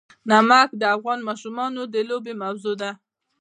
[0.29, 2.91] نمک د افغان ماشومانو د لوبو موضوع ده.